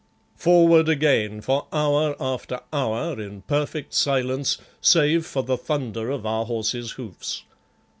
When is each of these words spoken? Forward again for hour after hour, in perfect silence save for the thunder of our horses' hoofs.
Forward 0.35 0.89
again 0.89 1.41
for 1.41 1.67
hour 1.71 2.15
after 2.19 2.59
hour, 2.73 3.21
in 3.21 3.43
perfect 3.43 3.93
silence 3.93 4.57
save 4.81 5.27
for 5.27 5.43
the 5.43 5.57
thunder 5.57 6.09
of 6.09 6.25
our 6.25 6.43
horses' 6.47 6.93
hoofs. 6.93 7.43